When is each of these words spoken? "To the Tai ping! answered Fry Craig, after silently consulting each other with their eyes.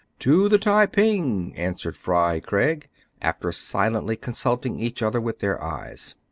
"To 0.17 0.49
the 0.49 0.57
Tai 0.57 0.87
ping! 0.87 1.53
answered 1.55 1.95
Fry 1.95 2.39
Craig, 2.39 2.89
after 3.21 3.51
silently 3.51 4.15
consulting 4.15 4.79
each 4.79 5.03
other 5.03 5.21
with 5.21 5.41
their 5.41 5.63
eyes. 5.63 6.15